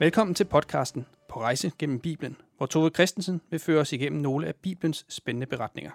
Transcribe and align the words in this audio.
Velkommen 0.00 0.34
til 0.34 0.44
podcasten 0.44 1.06
På 1.28 1.40
rejse 1.40 1.72
gennem 1.78 2.00
Bibelen, 2.00 2.36
hvor 2.56 2.66
Tove 2.66 2.90
Christensen 2.90 3.40
vil 3.50 3.60
føre 3.60 3.80
os 3.80 3.92
igennem 3.92 4.22
nogle 4.22 4.46
af 4.46 4.54
Bibelens 4.54 5.06
spændende 5.08 5.46
beretninger. 5.46 5.90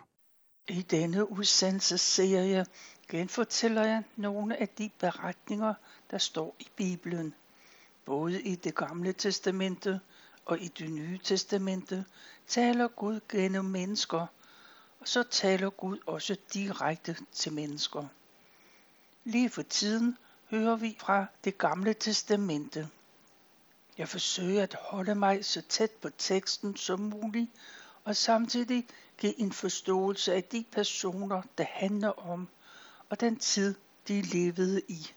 I 0.68 0.82
denne 0.82 1.32
udsendelsesserie 1.32 2.66
genfortæller 3.10 3.84
jeg 3.84 4.04
nogle 4.16 4.62
af 4.62 4.70
de 4.70 4.90
beretninger, 5.00 5.74
der 6.12 6.18
står 6.18 6.55
i 6.60 6.68
Bibelen. 6.76 7.34
Både 8.05 8.42
i 8.42 8.55
det 8.55 8.76
gamle 8.76 9.14
testamente 9.14 10.00
og 10.46 10.60
i 10.60 10.68
det 10.68 10.92
nye 10.92 11.20
testamente 11.24 12.06
taler 12.48 12.88
Gud 12.88 13.20
gennem 13.30 13.66
mennesker, 13.66 14.27
og 14.99 15.08
så 15.08 15.24
taler 15.24 15.70
Gud 15.70 15.98
også 16.05 16.38
direkte 16.54 17.16
til 17.32 17.54
mennesker. 17.54 18.05
Lige 19.24 19.49
for 19.49 19.62
tiden 19.62 20.18
hører 20.49 20.76
vi 20.76 20.98
fra 20.99 21.26
det 21.44 21.58
gamle 21.58 21.94
testamente. 21.94 22.90
Jeg 23.98 24.10
forsøger 24.10 24.64
at 24.64 24.78
holde 24.80 25.16
mig 25.16 25.46
så 25.46 25.62
tæt 25.62 25.92
på 25.92 26.10
teksten 26.10 26.76
som 26.76 27.00
muligt, 27.00 27.52
og 28.04 28.16
samtidig 28.16 28.88
give 29.18 29.40
en 29.40 29.52
forståelse 29.52 30.34
af 30.34 30.44
de 30.44 30.66
personer, 30.72 31.42
det 31.58 31.66
handler 31.66 32.10
om, 32.10 32.48
og 33.10 33.20
den 33.20 33.36
tid, 33.36 33.76
de 34.08 34.22
levede 34.22 34.82
i. 34.88 35.12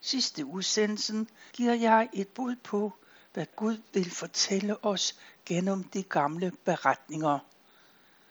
Sidste 0.00 0.46
udsendelsen 0.46 1.28
giver 1.52 1.74
jeg 1.74 2.08
et 2.12 2.28
bud 2.28 2.56
på, 2.56 2.92
hvad 3.32 3.46
Gud 3.56 3.76
vil 3.92 4.10
fortælle 4.10 4.84
os 4.84 5.16
gennem 5.46 5.84
de 5.84 6.02
gamle 6.02 6.52
beretninger. 6.64 7.38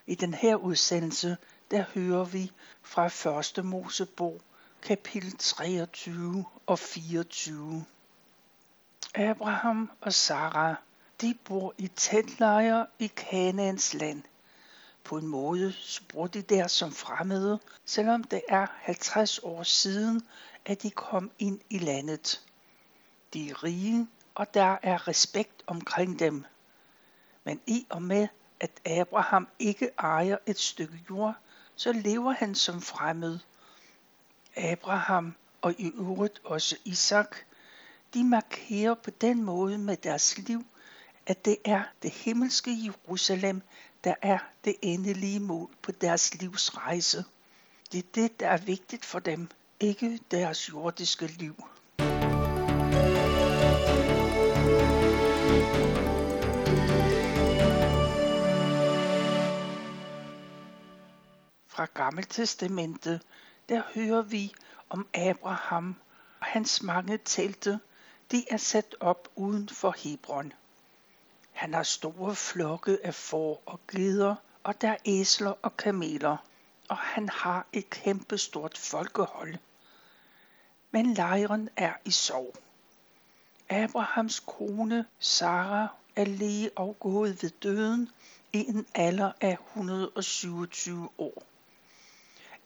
I 0.08 0.16
den 0.16 0.34
her 0.34 0.56
udsendelse, 0.56 1.38
der 1.72 1.84
hører 1.94 2.26
vi 2.26 2.52
fra 2.82 3.40
1. 3.60 3.66
Mosebog, 3.66 4.42
kapitel 4.82 5.38
23 5.38 6.46
og 6.66 6.80
24. 6.80 7.86
Abraham 9.16 9.92
og 10.02 10.14
Sarah, 10.14 10.76
de 11.22 11.38
bor 11.44 11.74
i 11.78 11.88
teltlejre 11.88 12.88
i 13.00 13.08
Kanaans 13.08 13.94
land. 13.94 14.24
På 15.04 15.18
en 15.18 15.28
måde 15.28 15.74
så 15.74 16.02
bor 16.14 16.28
de 16.28 16.42
der 16.42 16.68
som 16.68 16.92
fremmede, 16.92 17.60
selvom 17.86 18.24
det 18.24 18.42
er 18.50 18.68
50 18.76 19.40
år 19.40 19.64
siden, 19.64 20.22
at 20.66 20.82
de 20.82 20.92
kom 20.92 21.32
ind 21.40 21.60
i 21.70 21.78
landet. 21.78 22.42
De 23.34 23.50
er 23.50 23.64
rige, 23.64 24.08
og 24.36 24.54
der 24.54 24.78
er 24.84 25.08
respekt 25.08 25.64
omkring 25.68 26.20
dem. 26.20 26.46
Men 27.44 27.62
i 27.68 27.88
og 27.90 28.02
med, 28.02 28.28
at 28.60 28.72
Abraham 28.86 29.48
ikke 29.60 29.90
ejer 30.00 30.38
et 30.46 30.60
stykke 30.60 31.04
jord, 31.10 31.36
så 31.76 31.92
lever 31.92 32.32
han 32.32 32.56
som 32.56 32.82
fremmed. 32.82 33.40
Abraham 34.56 35.36
og 35.62 35.76
i 35.78 35.92
øvrigt 35.96 36.42
også 36.44 36.78
Isak 36.86 37.36
de 38.14 38.24
markerer 38.24 38.94
på 38.94 39.12
den 39.12 39.44
måde 39.44 39.78
med 39.78 39.98
deres 39.98 40.38
liv, 40.38 40.66
at 41.26 41.46
det 41.46 41.58
er 41.66 41.84
det 42.04 42.12
himmelske 42.12 42.72
Jerusalem, 42.86 43.62
der 44.04 44.14
er 44.22 44.40
det 44.66 44.76
endelige 44.82 45.40
mål 45.40 45.70
på 45.82 45.92
deres 45.92 46.34
livs 46.42 46.78
rejse. 46.78 47.24
Det 47.92 47.98
er 47.98 48.08
det, 48.16 48.40
der 48.40 48.48
er 48.48 48.58
vigtigt 48.58 49.06
for 49.06 49.20
dem, 49.20 49.50
ikke 49.80 50.20
deres 50.32 50.70
jordiske 50.70 51.28
liv. 51.28 51.56
Fra 61.68 61.86
Gammeltestamentet, 61.94 63.22
der 63.70 63.82
hører 63.96 64.22
vi 64.22 64.54
om 64.90 65.08
Abraham 65.14 65.96
og 66.40 66.46
hans 66.46 66.84
mange 66.84 67.20
telte, 67.26 67.80
de 68.32 68.46
er 68.50 68.58
sat 68.58 68.96
op 69.00 69.30
uden 69.36 69.70
for 69.70 69.96
Hebron. 69.98 70.54
Han 71.52 71.74
har 71.74 71.84
store 71.84 72.36
flokke 72.36 72.98
af 73.04 73.16
får 73.16 73.64
og 73.66 73.80
geder, 73.88 74.36
og 74.64 74.82
der 74.82 74.90
er 74.90 74.98
æsler 75.06 75.54
og 75.62 75.78
kameler, 75.78 76.38
og 76.90 76.98
han 76.98 77.30
har 77.30 77.66
et 77.74 77.90
kæmpestort 77.90 78.78
folkehold. 78.78 79.56
Men 80.92 81.14
lejren 81.14 81.70
er 81.76 81.94
i 82.06 82.12
sorg. 82.12 82.56
Abrahams 83.70 84.40
kone, 84.40 85.06
Sara, 85.20 85.88
er 86.16 86.26
lige 86.26 86.70
afgået 86.78 87.44
ved 87.44 87.50
døden 87.50 88.10
i 88.54 88.58
en 88.68 88.88
alder 88.96 89.32
af 89.42 89.58
127 89.70 91.10
år. 91.18 91.44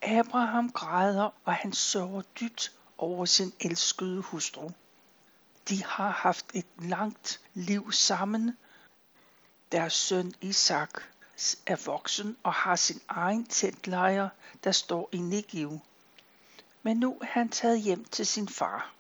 Abraham 0.02 0.72
græder, 0.72 1.30
og 1.46 1.54
han 1.54 1.74
sørger 1.74 2.22
dybt 2.22 2.72
over 2.98 3.26
sin 3.26 3.54
elskede 3.60 4.22
hustru. 4.22 4.70
De 5.70 5.84
har 5.84 6.10
haft 6.10 6.46
et 6.54 6.66
langt 6.80 7.42
liv 7.54 7.92
sammen. 7.92 8.58
Deres 9.72 9.94
søn 9.94 10.34
Isak 10.42 11.02
er 11.66 11.86
voksen 11.86 12.38
og 12.44 12.54
har 12.54 12.76
sin 12.76 13.02
egen 13.08 13.46
teltlejr, 13.46 14.30
der 14.64 14.72
står 14.72 15.10
i 15.12 15.18
Negev. 15.18 15.80
Men 16.84 16.98
nu 16.98 17.18
er 17.22 17.26
han 17.26 17.50
taget 17.50 17.82
hjem 17.82 18.06
til 18.06 18.26
sin 18.26 18.50
far. 18.50 18.94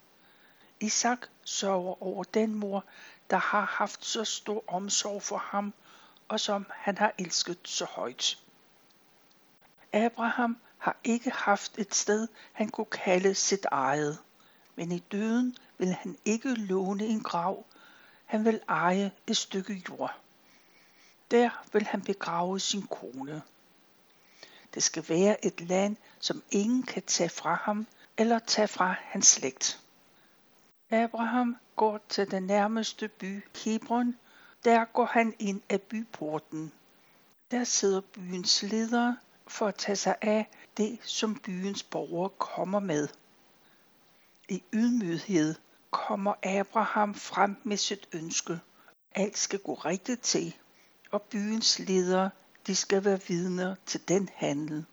Isak 0.80 1.28
sørger 1.44 2.04
over 2.04 2.24
den 2.24 2.56
mor, 2.56 2.86
der 3.30 3.38
har 3.38 3.66
haft 3.66 4.06
så 4.06 4.24
stor 4.24 4.64
omsorg 4.68 5.24
for 5.24 5.38
ham, 5.38 5.74
og 6.28 6.40
som 6.40 6.66
han 6.70 6.98
har 6.98 7.14
elsket 7.18 7.58
så 7.64 7.86
højt. 7.86 8.38
Abraham 9.94 10.58
har 10.78 10.98
ikke 11.04 11.32
haft 11.32 11.78
et 11.78 11.96
sted, 11.96 12.28
han 12.54 12.70
kunne 12.70 12.86
kalde 12.86 13.36
sit 13.36 13.66
eget, 13.72 14.20
men 14.76 14.92
i 14.92 15.00
døden 15.00 15.58
vil 15.78 15.94
han 15.94 16.18
ikke 16.26 16.54
låne 16.54 17.06
en 17.06 17.24
grav, 17.24 17.66
han 18.26 18.46
vil 18.46 18.62
eje 18.68 19.12
et 19.28 19.38
stykke 19.38 19.84
jord. 19.90 20.16
Der 21.32 21.50
vil 21.74 21.86
han 21.86 22.02
begrave 22.02 22.60
sin 22.60 22.82
kone. 22.82 23.42
Det 24.74 24.84
skal 24.84 25.06
være 25.10 25.46
et 25.46 25.62
land, 25.62 25.96
som 26.20 26.44
ingen 26.52 26.84
kan 26.84 27.04
tage 27.04 27.30
fra 27.30 27.56
ham 27.56 27.88
eller 28.18 28.40
tage 28.40 28.68
fra 28.68 28.96
hans 29.00 29.28
slægt. 29.28 29.80
Abraham 30.90 31.58
går 31.76 32.00
til 32.10 32.32
den 32.32 32.44
nærmeste 32.44 33.08
by, 33.08 33.44
Hebron. 33.66 34.18
Der 34.66 34.86
går 34.86 35.06
han 35.06 35.34
ind 35.40 35.62
af 35.70 35.82
byporten. 35.82 36.72
Der 37.52 37.64
sidder 37.64 38.02
byens 38.02 38.64
leder 38.64 39.16
for 39.48 39.68
at 39.68 39.76
tage 39.76 39.96
sig 39.96 40.16
af 40.22 40.50
det, 40.78 41.00
som 41.04 41.36
byens 41.36 41.84
borgere 41.84 42.30
kommer 42.30 42.80
med. 42.80 43.08
I 44.54 44.64
ydmyghed 44.74 45.56
kommer 45.92 46.34
Abraham 46.44 47.16
frem 47.16 47.56
med 47.64 47.78
sit 47.78 48.08
ønske. 48.12 48.60
Alt 49.16 49.38
skal 49.38 49.60
gå 49.60 49.74
rigtigt 49.74 50.22
til, 50.22 50.56
og 51.12 51.22
byens 51.22 51.80
ledere 51.80 52.30
de 52.68 52.76
skal 52.76 53.06
være 53.06 53.20
vidner 53.28 53.76
til 53.86 54.08
den 54.08 54.30
handel. 54.36 54.86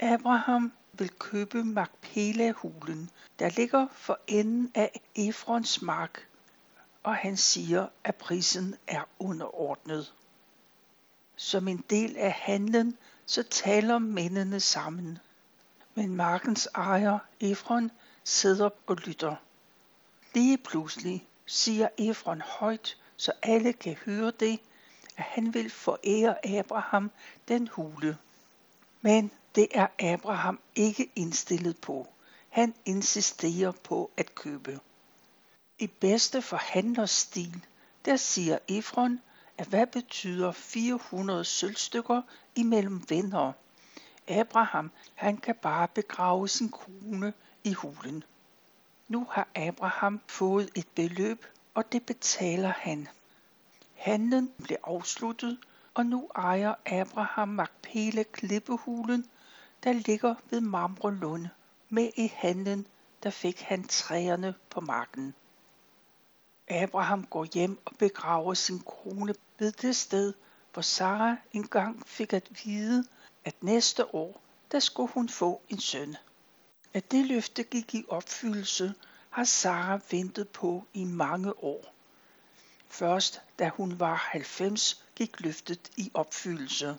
Abraham 0.00 0.72
vil 0.92 1.10
købe 1.18 1.64
Makpela-hulen, 1.64 3.10
der 3.38 3.48
ligger 3.48 3.86
for 3.92 4.20
enden 4.26 4.70
af 4.74 5.00
Efrons 5.16 5.82
mark, 5.82 6.28
og 7.02 7.16
han 7.16 7.36
siger, 7.36 7.86
at 8.04 8.14
prisen 8.14 8.74
er 8.86 9.02
underordnet. 9.18 10.14
Som 11.36 11.68
en 11.68 11.84
del 11.90 12.16
af 12.16 12.32
handlen, 12.32 12.98
så 13.26 13.42
taler 13.42 13.98
mændene 13.98 14.60
sammen. 14.60 15.18
Men 15.98 16.16
markens 16.16 16.68
ejer, 16.74 17.18
Efron, 17.40 17.90
sidder 18.24 18.70
og 18.86 18.96
lytter. 18.96 19.36
Lige 20.34 20.58
pludselig 20.58 21.26
siger 21.46 21.88
Efron 21.98 22.40
højt, 22.40 22.96
så 23.16 23.32
alle 23.42 23.72
kan 23.72 23.94
høre 23.94 24.32
det, 24.40 24.60
at 25.16 25.24
han 25.24 25.54
vil 25.54 25.70
forære 25.70 26.46
Abraham 26.46 27.10
den 27.48 27.68
hule. 27.68 28.18
Men 29.00 29.30
det 29.54 29.68
er 29.70 29.86
Abraham 29.98 30.60
ikke 30.74 31.10
indstillet 31.16 31.76
på. 31.80 32.08
Han 32.48 32.74
insisterer 32.84 33.72
på 33.72 34.10
at 34.16 34.34
købe. 34.34 34.80
I 35.78 35.86
bedste 35.86 36.42
forhandlerstil, 36.42 37.64
der 38.04 38.16
siger 38.16 38.58
Efron, 38.68 39.20
at 39.58 39.66
hvad 39.66 39.86
betyder 39.86 40.52
400 40.52 41.44
sølvstykker 41.44 42.22
imellem 42.54 43.04
venner? 43.08 43.52
Abraham, 44.28 44.90
han 45.14 45.36
kan 45.36 45.54
bare 45.54 45.88
begrave 45.88 46.48
sin 46.48 46.68
kone 46.68 47.32
i 47.64 47.72
hulen. 47.72 48.24
Nu 49.08 49.26
har 49.30 49.48
Abraham 49.54 50.20
fået 50.26 50.70
et 50.74 50.86
beløb, 50.94 51.46
og 51.74 51.92
det 51.92 52.06
betaler 52.06 52.72
han. 52.76 53.08
Handlen 53.94 54.52
blev 54.62 54.76
afsluttet, 54.84 55.58
og 55.94 56.06
nu 56.06 56.30
ejer 56.34 56.74
Abraham 56.86 57.48
Magpele 57.48 58.24
klippehulen, 58.24 59.26
der 59.84 59.92
ligger 59.92 60.34
ved 60.50 60.60
Mamrelund. 60.60 61.46
Med 61.88 62.10
i 62.16 62.32
handlen, 62.34 62.86
der 63.22 63.30
fik 63.30 63.60
han 63.60 63.88
træerne 63.88 64.54
på 64.70 64.80
marken. 64.80 65.34
Abraham 66.68 67.24
går 67.24 67.44
hjem 67.54 67.78
og 67.84 67.92
begraver 67.98 68.54
sin 68.54 68.80
kone 68.80 69.34
ved 69.58 69.72
det 69.72 69.96
sted, 69.96 70.34
hvor 70.72 70.82
Sara 70.82 71.36
engang 71.52 72.06
fik 72.06 72.32
at 72.32 72.64
vide, 72.64 73.04
at 73.44 73.62
næste 73.62 74.14
år, 74.14 74.40
der 74.72 74.80
skulle 74.80 75.12
hun 75.12 75.28
få 75.28 75.62
en 75.68 75.80
søn. 75.80 76.16
At 76.94 77.10
det 77.10 77.26
løfte 77.26 77.62
gik 77.62 77.94
i 77.94 78.04
opfyldelse, 78.08 78.94
har 79.30 79.44
Sara 79.44 80.00
ventet 80.10 80.48
på 80.48 80.84
i 80.94 81.04
mange 81.04 81.64
år. 81.64 81.94
Først 82.88 83.42
da 83.58 83.68
hun 83.68 84.00
var 84.00 84.14
90, 84.14 85.04
gik 85.16 85.40
løftet 85.40 85.90
i 85.96 86.10
opfyldelse. 86.14 86.96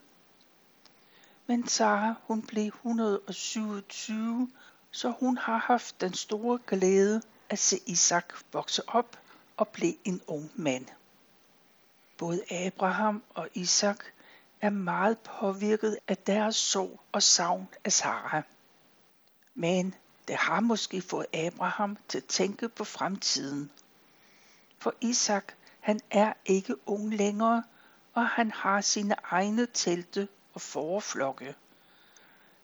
Men 1.48 1.68
Sara, 1.68 2.14
hun 2.24 2.42
blev 2.42 2.68
127, 2.68 4.52
så 4.92 5.10
hun 5.10 5.38
har 5.38 5.58
haft 5.58 6.02
den 6.02 6.14
store 6.14 6.60
glæde 6.68 7.22
at 7.50 7.60
se 7.60 7.80
Isak 7.86 8.34
vokse 8.52 8.90
op 8.90 9.20
og 9.58 9.68
blive 9.68 9.96
en 10.04 10.22
ung 10.28 10.52
mand. 10.56 10.86
Både 12.18 12.44
Abraham 12.52 13.24
og 13.30 13.50
Isak 13.54 14.06
er 14.62 14.70
meget 14.70 15.20
påvirket 15.20 15.98
af 16.08 16.18
deres 16.18 16.56
sorg 16.56 17.00
og 17.12 17.24
savn 17.24 17.68
af 17.84 17.94
Sara. 17.94 18.42
Men 19.56 19.96
det 20.28 20.36
har 20.36 20.60
måske 20.60 21.02
fået 21.02 21.26
Abraham 21.34 21.98
til 22.08 22.18
at 22.18 22.26
tænke 22.26 22.70
på 22.70 22.84
fremtiden. 22.84 23.72
For 24.78 24.94
Isak, 25.02 25.54
han 25.80 26.00
er 26.12 26.34
ikke 26.46 26.90
ung 26.90 27.14
længere, 27.14 27.64
og 28.14 28.28
han 28.28 28.52
har 28.52 28.82
sine 28.82 29.16
egne 29.24 29.68
telte 29.74 30.28
og 30.54 30.62
forflokke. 30.62 31.56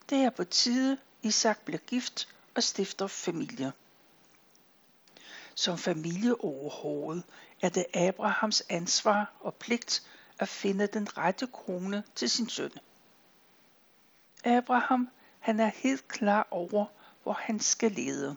Det 0.09 0.18
er 0.18 0.30
på 0.30 0.44
tide, 0.44 0.98
Isak 1.21 1.59
bliver 1.65 1.80
gift 1.80 2.27
og 2.56 2.63
stifter 2.63 3.07
familie. 3.07 3.71
Som 5.56 5.77
familieoverhoved 5.77 7.21
er 7.62 7.69
det 7.69 7.86
Abrahams 7.94 8.63
ansvar 8.69 9.33
og 9.39 9.56
pligt 9.56 10.03
at 10.40 10.48
finde 10.48 10.88
den 10.88 11.18
rette 11.18 11.48
kone 11.48 12.04
til 12.16 12.30
sin 12.30 12.50
søn. 12.50 12.72
Abraham, 14.44 15.10
han 15.40 15.60
er 15.60 15.72
helt 15.76 16.08
klar 16.08 16.48
over, 16.52 16.86
hvor 17.24 17.34
han 17.34 17.60
skal 17.60 17.92
lede. 17.92 18.36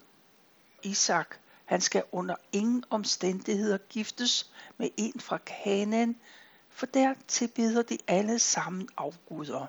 Isak, 0.83 1.37
han 1.65 1.81
skal 1.81 2.05
under 2.13 2.35
ingen 2.53 2.85
omstændigheder 2.91 3.79
giftes 3.79 4.53
med 4.77 4.91
en 4.97 5.21
fra 5.21 5.39
Kanaan, 5.39 6.17
for 6.71 6.87
der 6.87 7.15
tilbeder 7.29 7.83
de 7.83 7.99
alle 8.07 8.39
sammen 8.39 8.89
afguder. 8.97 9.67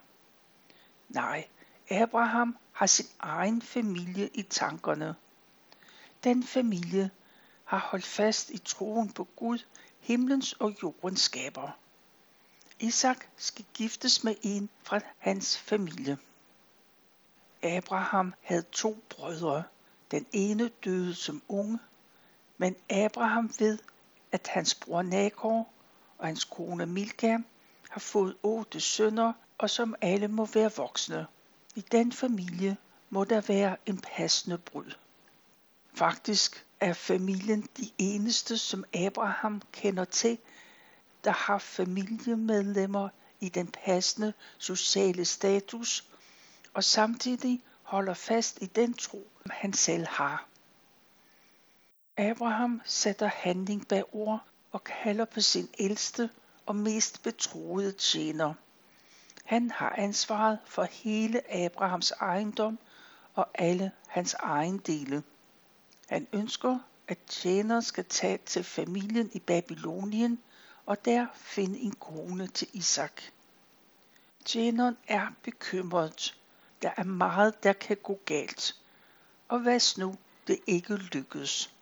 Nej, 1.09 1.47
Abraham 1.89 2.57
har 2.71 2.85
sin 2.85 3.05
egen 3.19 3.61
familie 3.61 4.29
i 4.33 4.41
tankerne. 4.41 5.15
Den 6.23 6.43
familie 6.43 7.09
har 7.63 7.79
holdt 7.79 8.05
fast 8.05 8.49
i 8.49 8.57
troen 8.57 9.11
på 9.11 9.23
Gud, 9.35 9.59
himlens 9.99 10.53
og 10.53 10.75
jordens 10.83 11.21
skaber. 11.21 11.71
Isak 12.79 13.29
skal 13.37 13.65
giftes 13.73 14.23
med 14.23 14.35
en 14.41 14.69
fra 14.83 14.99
hans 15.17 15.57
familie. 15.57 16.17
Abraham 17.63 18.33
havde 18.41 18.61
to 18.61 19.03
brødre. 19.09 19.63
Den 20.11 20.25
ene 20.31 20.69
døde 20.85 21.15
som 21.15 21.41
unge, 21.47 21.79
men 22.57 22.75
Abraham 22.89 23.51
ved, 23.59 23.77
at 24.31 24.47
hans 24.47 24.75
bror 24.75 25.01
Nakor 25.01 25.67
og 26.17 26.27
hans 26.27 26.43
kone 26.43 26.85
Milka 26.85 27.37
har 27.89 27.99
fået 27.99 28.37
otte 28.43 28.79
sønner, 28.79 29.33
og 29.57 29.69
som 29.69 29.95
alle 30.01 30.27
må 30.27 30.45
være 30.45 30.71
voksne. 30.75 31.27
I 31.75 31.81
den 31.81 32.11
familie 32.11 32.77
må 33.09 33.23
der 33.23 33.41
være 33.41 33.77
en 33.85 33.97
passende 33.97 34.57
brud. 34.57 34.91
Faktisk 35.93 36.65
er 36.79 36.93
familien 36.93 37.67
de 37.77 37.91
eneste, 37.97 38.57
som 38.57 38.83
Abraham 38.93 39.61
kender 39.71 40.05
til, 40.05 40.37
der 41.23 41.31
har 41.31 41.57
familiemedlemmer 41.57 43.09
i 43.39 43.49
den 43.49 43.67
passende 43.67 44.33
sociale 44.57 45.25
status, 45.25 46.05
og 46.73 46.83
samtidig 46.83 47.61
holder 47.83 48.13
fast 48.13 48.61
i 48.61 48.65
den 48.65 48.93
tro, 48.93 49.27
han 49.51 49.73
selv 49.73 50.07
har. 50.07 50.45
Abraham 52.17 52.81
sætter 52.85 53.27
handling 53.27 53.87
bag 53.87 54.03
ord 54.15 54.43
og 54.71 54.83
kalder 54.83 55.25
på 55.25 55.41
sin 55.41 55.69
ældste 55.79 56.29
og 56.65 56.75
mest 56.75 57.23
betroede 57.23 57.91
tjener. 57.91 58.53
Han 59.43 59.71
har 59.71 59.95
ansvaret 59.97 60.59
for 60.65 60.83
hele 60.83 61.53
Abrahams 61.53 62.11
ejendom 62.11 62.79
og 63.35 63.47
alle 63.53 63.91
hans 64.07 64.33
ejendele. 64.33 65.23
Han 66.09 66.27
ønsker, 66.33 66.79
at 67.07 67.17
tjeneren 67.27 67.81
skal 67.81 68.05
tage 68.05 68.37
til 68.37 68.63
familien 68.63 69.29
i 69.33 69.39
Babylonien 69.39 70.39
og 70.89 71.05
der 71.05 71.27
finde 71.35 71.79
en 71.79 71.91
kone 71.91 72.47
til 72.47 72.67
Isak. 72.73 73.21
Tjeneren 74.45 74.97
er 75.07 75.27
bekymret. 75.43 76.37
Der 76.81 76.91
er 76.97 77.03
meget, 77.03 77.63
der 77.63 77.73
kan 77.73 77.97
gå 78.03 78.19
galt. 78.25 78.75
Og 79.47 79.59
hvad 79.59 79.99
nu, 79.99 80.15
det 80.47 80.59
ikke 80.67 80.95
lykkes? 80.95 81.73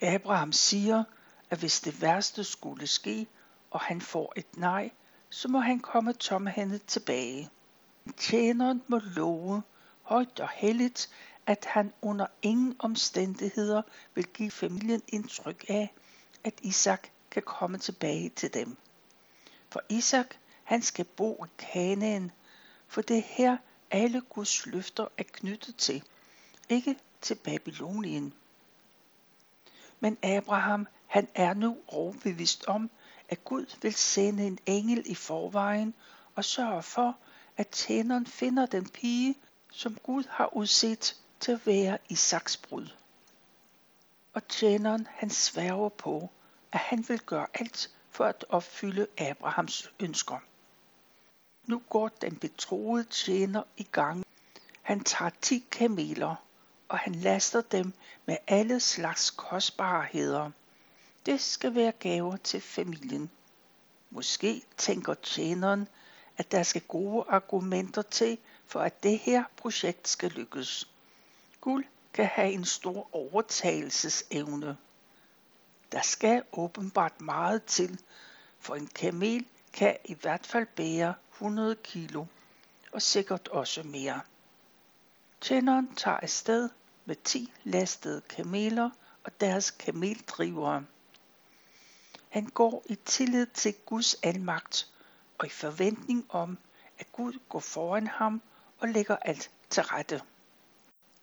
Abraham 0.00 0.52
siger, 0.52 1.04
at 1.50 1.58
hvis 1.58 1.80
det 1.80 2.02
værste 2.02 2.44
skulle 2.44 2.86
ske, 2.86 3.26
og 3.70 3.80
han 3.80 4.00
får 4.00 4.32
et 4.36 4.56
nej, 4.56 4.90
så 5.30 5.48
må 5.48 5.58
han 5.58 5.80
komme 5.80 6.12
tomhændet 6.12 6.86
tilbage. 6.86 7.50
Tjeneren 8.16 8.82
må 8.88 8.98
love 8.98 9.62
højt 10.02 10.40
og 10.40 10.48
helligt, 10.54 11.10
at 11.46 11.64
han 11.64 11.92
under 12.02 12.26
ingen 12.42 12.76
omstændigheder 12.78 13.82
vil 14.14 14.26
give 14.26 14.50
familien 14.50 15.02
indtryk 15.08 15.64
af, 15.68 15.94
at 16.44 16.54
Isak 16.62 17.08
kan 17.30 17.42
komme 17.42 17.78
tilbage 17.78 18.28
til 18.28 18.54
dem. 18.54 18.76
For 19.68 19.82
Isak, 19.88 20.36
han 20.64 20.82
skal 20.82 21.04
bo 21.04 21.44
i 21.44 21.48
Kanaan, 21.58 22.32
for 22.86 23.02
det 23.02 23.16
er 23.18 23.22
her 23.22 23.56
alle 23.90 24.20
Guds 24.20 24.66
løfter 24.66 25.08
er 25.18 25.22
knyttet 25.22 25.76
til, 25.76 26.02
ikke 26.68 26.96
til 27.20 27.34
Babylonien. 27.34 28.34
Men 30.00 30.18
Abraham, 30.22 30.86
han 31.06 31.28
er 31.34 31.54
nu 31.54 31.78
overbevist 31.88 32.66
om, 32.66 32.90
at 33.28 33.44
Gud 33.44 33.76
vil 33.82 33.94
sende 33.94 34.46
en 34.46 34.58
engel 34.66 35.02
i 35.06 35.14
forvejen 35.14 35.94
og 36.34 36.44
sørge 36.44 36.82
for, 36.82 37.16
at 37.56 37.68
tjeneren 37.68 38.26
finder 38.26 38.66
den 38.66 38.88
pige, 38.88 39.34
som 39.72 39.98
Gud 40.02 40.24
har 40.30 40.56
udset 40.56 41.16
til 41.40 41.52
at 41.52 41.66
være 41.66 41.98
Isaks 42.08 42.56
brud. 42.56 42.88
Og 44.32 44.48
tjeneren 44.48 45.08
han 45.10 45.30
sværger 45.30 45.88
på, 45.88 46.30
at 46.72 46.78
han 46.78 47.04
vil 47.08 47.20
gøre 47.20 47.46
alt 47.54 47.90
for 48.10 48.24
at 48.24 48.44
opfylde 48.48 49.06
Abrahams 49.18 49.92
ønsker. 50.00 50.38
Nu 51.66 51.82
går 51.90 52.08
den 52.08 52.36
betroede 52.36 53.04
tjener 53.04 53.62
i 53.76 53.82
gang. 53.92 54.24
Han 54.82 55.04
tager 55.04 55.30
ti 55.40 55.64
kameler, 55.70 56.34
og 56.88 56.98
han 56.98 57.14
laster 57.14 57.60
dem 57.60 57.92
med 58.26 58.36
alle 58.46 58.80
slags 58.80 59.30
kostbarheder. 59.30 60.50
Det 61.26 61.40
skal 61.40 61.74
være 61.74 61.92
gaver 61.92 62.36
til 62.36 62.60
familien. 62.60 63.30
Måske 64.10 64.62
tænker 64.76 65.14
tjeneren, 65.14 65.88
at 66.36 66.52
der 66.52 66.62
skal 66.62 66.82
gode 66.82 67.24
argumenter 67.28 68.02
til, 68.02 68.38
for 68.66 68.80
at 68.80 69.02
det 69.02 69.18
her 69.18 69.44
projekt 69.56 70.08
skal 70.08 70.30
lykkes. 70.30 70.88
Guld 71.60 71.84
kan 72.12 72.26
have 72.26 72.52
en 72.52 72.64
stor 72.64 73.08
overtagelsesevne. 73.12 74.76
Der 75.92 76.02
skal 76.02 76.42
åbenbart 76.52 77.20
meget 77.20 77.64
til, 77.64 78.00
for 78.58 78.74
en 78.74 78.86
kamel 78.86 79.46
kan 79.72 79.96
i 80.04 80.14
hvert 80.14 80.46
fald 80.46 80.66
bære 80.66 81.14
100 81.32 81.76
kilo, 81.76 82.24
og 82.92 83.02
sikkert 83.02 83.48
også 83.48 83.82
mere. 83.82 84.20
Tjeneren 85.40 85.94
tager 85.94 86.16
afsted 86.16 86.68
med 87.04 87.16
10 87.24 87.52
lastede 87.64 88.20
kameler 88.20 88.90
og 89.24 89.40
deres 89.40 89.70
kameldrivere. 89.70 90.84
Han 92.28 92.46
går 92.46 92.82
i 92.86 92.94
tillid 92.94 93.46
til 93.46 93.74
Guds 93.86 94.14
almagt 94.22 94.88
og 95.38 95.46
i 95.46 95.50
forventning 95.50 96.26
om, 96.28 96.58
at 96.98 97.12
Gud 97.12 97.38
går 97.48 97.60
foran 97.60 98.06
ham 98.06 98.42
og 98.78 98.88
lægger 98.88 99.16
alt 99.16 99.50
til 99.70 99.82
rette. 99.82 100.22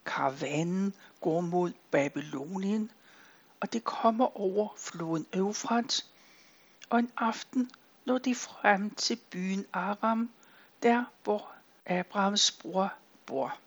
Karavanen 0.05 0.95
går 1.21 1.41
mod 1.41 1.71
Babylonien, 1.91 2.91
og 3.59 3.73
det 3.73 3.83
kommer 3.83 4.39
over 4.39 4.67
floden 4.77 5.27
Eufrat, 5.33 6.05
og 6.89 6.99
en 6.99 7.11
aften 7.17 7.71
når 8.05 8.17
de 8.17 8.35
frem 8.35 8.89
til 8.89 9.19
byen 9.31 9.65
Aram, 9.73 10.29
der 10.83 11.03
hvor 11.23 11.51
Abrahams 11.85 12.51
bror 12.51 12.93
bor. 13.25 13.57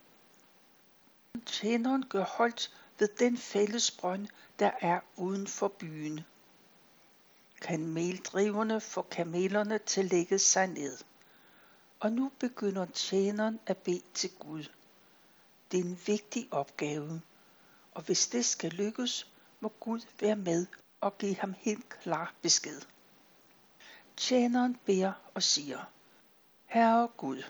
Tjeneren 1.46 2.06
gør 2.08 2.24
holdt 2.24 2.70
ved 2.98 3.08
den 3.18 3.36
fælles 3.38 3.90
brønd, 3.90 4.28
der 4.58 4.70
er 4.80 5.00
uden 5.16 5.46
for 5.46 5.68
byen. 5.68 6.20
Kameldriverne 7.60 8.80
får 8.80 9.02
kamelerne 9.02 9.78
til 9.78 10.00
at 10.00 10.10
lægge 10.10 10.38
sig 10.38 10.66
ned. 10.66 10.98
Og 12.00 12.12
nu 12.12 12.32
begynder 12.38 12.86
tjeneren 12.86 13.60
at 13.66 13.76
bede 13.76 14.02
til 14.14 14.30
Gud. 14.30 14.64
Det 15.72 15.80
er 15.80 15.84
en 15.84 16.00
vigtig 16.06 16.48
opgave, 16.50 17.20
og 17.92 18.02
hvis 18.02 18.28
det 18.28 18.44
skal 18.44 18.70
lykkes, 18.70 19.32
må 19.60 19.72
Gud 19.80 20.00
være 20.20 20.36
med 20.36 20.66
og 21.00 21.18
give 21.18 21.36
ham 21.36 21.54
helt 21.58 21.88
klar 21.88 22.34
besked. 22.42 22.80
Tjeneren 24.16 24.78
beder 24.84 25.12
og 25.34 25.42
siger, 25.42 25.90
Herre 26.66 27.08
Gud, 27.16 27.42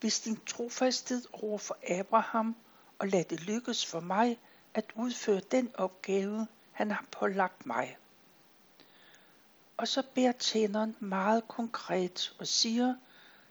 hvis 0.00 0.20
din 0.20 0.40
trofasthed 0.46 1.22
over 1.32 1.58
for 1.58 1.78
Abraham 1.88 2.56
og 2.98 3.08
lad 3.08 3.24
det 3.24 3.40
lykkes 3.40 3.86
for 3.86 4.00
mig, 4.00 4.38
at 4.74 4.84
udføre 4.94 5.40
den 5.50 5.70
opgave, 5.74 6.46
han 6.72 6.90
har 6.90 7.04
pålagt 7.12 7.66
mig. 7.66 7.96
Og 9.76 9.88
så 9.88 10.02
beder 10.14 10.32
tjeneren 10.32 10.96
meget 10.98 11.48
konkret 11.48 12.36
og 12.38 12.46
siger, 12.46 12.94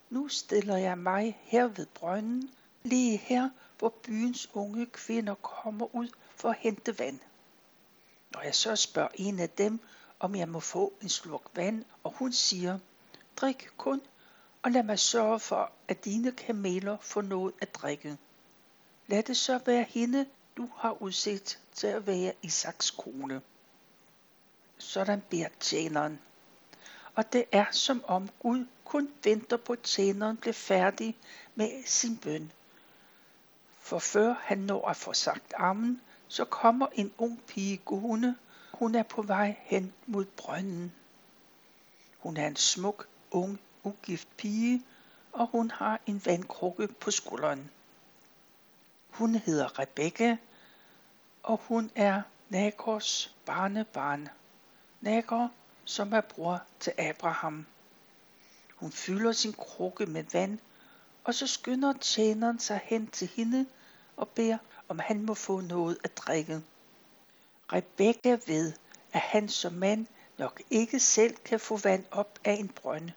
nu 0.10 0.28
stiller 0.28 0.78
jeg 0.78 0.98
mig 0.98 1.40
her 1.44 1.68
ved 1.68 1.86
brønden, 1.86 2.50
lige 2.84 3.18
her, 3.18 3.50
hvor 3.80 3.90
byens 3.90 4.50
unge 4.54 4.86
kvinder 4.86 5.36
kommer 5.36 5.96
ud 5.96 6.10
for 6.36 6.50
at 6.50 6.58
hente 6.60 7.00
vand. 7.00 7.20
Når 8.34 8.42
jeg 8.42 8.56
så 8.56 8.76
spørger 8.76 9.10
en 9.16 9.40
af 9.40 9.50
dem, 9.50 9.80
om 10.20 10.36
jeg 10.36 10.50
må 10.50 10.60
få 10.60 10.94
en 11.02 11.10
slurk 11.10 11.42
vand, 11.56 11.86
og 12.04 12.12
hun 12.12 12.34
siger, 12.34 12.80
drik 13.36 13.70
kun, 13.78 14.02
og 14.64 14.72
lad 14.72 14.84
mig 14.84 15.00
sørge 15.00 15.40
for, 15.40 15.72
at 15.88 16.06
dine 16.06 16.32
kameler 16.32 16.98
får 17.02 17.22
noget 17.22 17.54
at 17.62 17.76
drikke. 17.76 18.18
Lad 19.08 19.24
det 19.24 19.38
så 19.38 19.60
være 19.66 19.84
hende, 19.84 20.26
du 20.58 20.70
har 20.76 21.02
udsigt 21.02 21.60
til 21.74 21.88
at 21.88 22.08
være 22.08 22.34
Isaks 22.42 22.92
kone. 22.92 23.42
Sådan 24.78 25.22
beder 25.30 25.48
tjeneren. 25.60 26.20
Og 27.16 27.34
det 27.34 27.46
er 27.52 27.66
som 27.72 28.04
om 28.08 28.30
Gud 28.40 28.66
kun 28.86 29.14
venter 29.24 29.58
på 29.58 29.74
at 29.74 29.82
tjeneren 29.82 30.38
bliver 30.38 30.54
færdig 30.54 31.18
med 31.56 31.84
sin 31.86 32.18
bøn. 32.18 32.52
For 33.90 34.00
før 34.00 34.36
han 34.42 34.58
når 34.58 34.88
at 34.88 34.96
få 34.96 35.14
sagt 35.14 35.54
amen, 35.58 36.02
så 36.28 36.46
kommer 36.46 36.88
en 36.94 37.14
ung 37.18 37.42
pige 37.48 37.78
gående. 37.78 38.36
Hun 38.74 38.96
er 38.96 39.04
på 39.04 39.22
vej 39.22 39.56
hen 39.62 39.94
mod 40.06 40.26
brønden. 40.26 40.94
Hun 42.20 42.38
er 42.38 42.48
en 42.48 42.56
smuk, 42.56 43.08
ung, 43.32 43.60
ugift 43.84 44.28
pige, 44.38 44.84
og 45.32 45.48
hun 45.48 45.72
har 45.72 46.00
en 46.06 46.22
vandkrukke 46.26 46.88
på 46.88 47.12
skulderen. 47.12 47.70
Hun 49.10 49.36
hedder 49.36 49.80
Rebecca, 49.80 50.38
og 51.44 51.58
hun 51.58 51.92
er 51.96 52.22
Nagors 52.50 53.36
barnebarn. 53.46 54.30
Nagor, 55.02 55.52
som 55.86 56.14
er 56.14 56.22
bror 56.22 56.64
til 56.80 56.94
Abraham. 56.98 57.66
Hun 58.76 58.92
fylder 58.92 59.32
sin 59.32 59.54
krukke 59.54 60.06
med 60.06 60.24
vand, 60.34 60.60
og 61.24 61.36
så 61.36 61.48
skynder 61.48 61.94
tjeneren 61.94 62.60
sig 62.60 62.82
hen 62.84 63.08
til 63.08 63.28
hende 63.28 63.66
og 64.20 64.30
beder, 64.30 64.58
om 64.88 65.00
han 65.00 65.24
må 65.26 65.34
få 65.34 65.62
noget 65.62 65.98
at 66.04 66.18
drikke. 66.18 66.62
Rebekka 67.74 68.38
ved, 68.48 68.74
at 69.14 69.20
han 69.20 69.50
som 69.50 69.74
mand 69.74 70.08
nok 70.38 70.62
ikke 70.70 71.00
selv 71.00 71.36
kan 71.46 71.60
få 71.60 71.78
vand 71.78 72.06
op 72.12 72.40
af 72.44 72.54
en 72.54 72.68
brønde. 72.68 73.14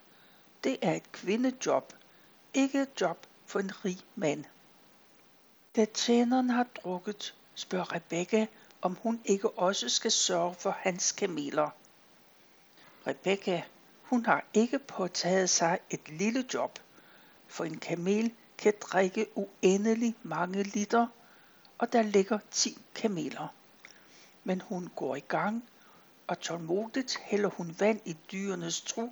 Det 0.65 0.79
er 0.83 0.93
et 0.93 1.13
kvindejob, 1.13 1.93
ikke 2.55 2.83
et 2.83 3.01
job 3.01 3.27
for 3.47 3.61
en 3.61 3.85
rig 3.85 3.99
mand. 4.15 4.45
Da 5.77 5.85
tjeneren 5.85 6.51
har 6.51 6.67
drukket, 6.83 7.35
spørger 7.55 7.95
Rebekka, 7.95 8.47
om 8.83 8.99
hun 9.03 9.21
ikke 9.25 9.51
også 9.51 9.89
skal 9.89 10.11
sørge 10.11 10.55
for 10.55 10.71
hans 10.71 11.13
kameler. 11.13 11.71
Rebekka, 13.07 13.63
hun 14.03 14.27
har 14.27 14.45
ikke 14.55 14.79
påtaget 14.79 15.51
sig 15.51 15.79
et 15.91 16.09
lille 16.09 16.45
job, 16.55 16.79
for 17.47 17.65
en 17.65 17.79
kamel 17.79 18.33
kan 18.63 18.75
drikke 18.81 19.27
uendelig 19.35 20.15
mange 20.23 20.63
liter, 20.63 21.07
og 21.79 21.93
der 21.93 22.03
ligger 22.03 22.39
10 22.51 22.79
kameler. 22.95 23.55
Men 24.45 24.61
hun 24.61 24.91
går 24.97 25.17
i 25.17 25.21
gang, 25.21 25.65
og 26.27 26.41
tålmodigt 26.41 27.19
hælder 27.23 27.49
hun 27.49 27.77
vand 27.79 28.01
i 28.05 28.17
dyrenes 28.33 28.81
tru, 28.81 29.11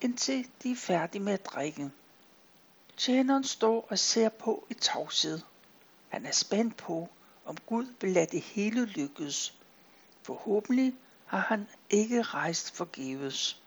indtil 0.00 0.48
de 0.62 0.70
er 0.70 0.76
færdige 0.76 1.22
med 1.22 1.32
at 1.32 1.46
drikke. 1.46 1.90
Tjeneren 2.96 3.44
står 3.44 3.86
og 3.90 3.98
ser 3.98 4.28
på 4.28 4.66
i 4.70 4.74
tavshed. 4.74 5.40
Han 6.08 6.26
er 6.26 6.32
spændt 6.32 6.76
på, 6.76 7.08
om 7.44 7.56
Gud 7.66 7.86
vil 8.00 8.12
lade 8.12 8.26
det 8.26 8.40
hele 8.40 8.84
lykkes. 8.84 9.54
Forhåbentlig 10.22 10.94
har 11.26 11.38
han 11.38 11.68
ikke 11.90 12.22
rejst 12.22 12.76
forgæves. 12.76 13.62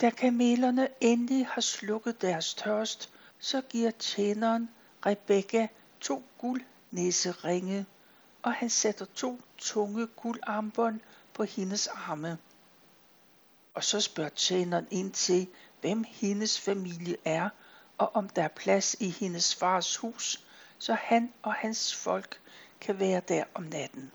Da 0.00 0.10
kamelerne 0.10 0.88
endelig 1.00 1.46
har 1.46 1.60
slukket 1.60 2.22
deres 2.22 2.54
tørst, 2.54 3.10
så 3.44 3.60
giver 3.60 3.90
tjeneren 3.90 4.70
Rebekka 5.06 5.66
to 6.00 6.24
guldnæseringe, 6.38 7.86
og 8.42 8.52
han 8.52 8.70
sætter 8.70 9.04
to 9.14 9.40
tunge 9.58 10.06
guldarmbånd 10.06 11.00
på 11.34 11.44
hendes 11.44 11.86
arme. 11.86 12.38
Og 13.74 13.84
så 13.84 14.00
spørger 14.00 14.30
tjeneren 14.30 14.86
ind 14.90 15.12
til, 15.12 15.46
hvem 15.80 16.04
hendes 16.08 16.60
familie 16.60 17.16
er, 17.24 17.48
og 17.98 18.14
om 18.14 18.28
der 18.28 18.42
er 18.42 18.48
plads 18.48 18.96
i 19.00 19.10
hendes 19.10 19.54
fars 19.54 19.96
hus, 19.96 20.44
så 20.78 20.94
han 20.94 21.32
og 21.42 21.54
hans 21.54 21.94
folk 21.94 22.40
kan 22.80 22.98
være 22.98 23.22
der 23.28 23.44
om 23.54 23.62
natten. 23.62 24.12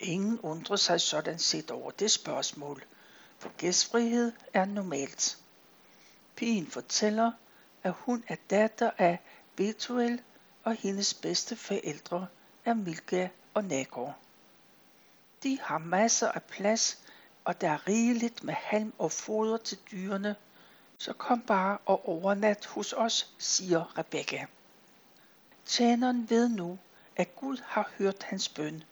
Ingen 0.00 0.40
undrer 0.40 0.76
sig 0.76 1.00
sådan 1.00 1.38
set 1.38 1.70
over 1.70 1.90
det 1.90 2.10
spørgsmål, 2.10 2.84
for 3.38 3.50
gæstfrihed 3.56 4.32
er 4.54 4.64
normalt. 4.64 5.38
Pigen 6.36 6.66
fortæller, 6.66 7.32
at 7.82 7.92
hun 7.92 8.24
er 8.28 8.36
datter 8.50 8.90
af 8.98 9.18
Betuel, 9.56 10.22
og 10.64 10.74
hendes 10.74 11.14
bedste 11.14 11.56
forældre 11.56 12.26
er 12.64 12.74
Milka 12.74 13.28
og 13.54 13.64
Nagor. 13.64 14.16
De 15.42 15.58
har 15.60 15.78
masser 15.78 16.28
af 16.28 16.42
plads, 16.42 16.98
og 17.44 17.60
der 17.60 17.70
er 17.70 17.88
rigeligt 17.88 18.44
med 18.44 18.54
halm 18.54 18.92
og 18.98 19.12
foder 19.12 19.56
til 19.56 19.78
dyrene, 19.90 20.36
så 20.98 21.12
kom 21.12 21.40
bare 21.40 21.78
og 21.86 22.08
overnat 22.08 22.66
hos 22.66 22.92
os, 22.92 23.34
siger 23.38 23.98
Rebekka. 23.98 24.44
Tjeneren 25.66 26.30
ved 26.30 26.48
nu, 26.48 26.78
at 27.16 27.36
Gud 27.36 27.56
har 27.64 27.90
hørt 27.98 28.22
hans 28.22 28.48
bøn, 28.48 28.84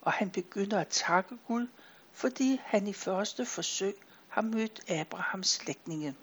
og 0.00 0.12
han 0.12 0.30
begynder 0.30 0.80
at 0.80 0.88
takke 0.88 1.38
Gud, 1.46 1.66
fordi 2.12 2.60
han 2.64 2.86
i 2.86 2.92
første 2.92 3.46
forsøg 3.46 3.94
har 4.28 4.42
mødt 4.42 4.90
Abrahams 4.90 5.48
slægtninge. 5.48 6.14